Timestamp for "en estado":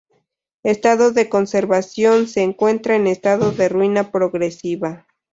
2.95-3.51